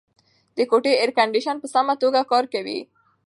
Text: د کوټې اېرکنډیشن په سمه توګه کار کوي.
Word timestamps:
د 0.57 0.59
کوټې 0.69 0.93
اېرکنډیشن 1.01 1.55
په 1.59 1.67
سمه 1.73 1.93
توګه 2.01 2.21
کار 2.31 2.45
کوي. 2.53 2.79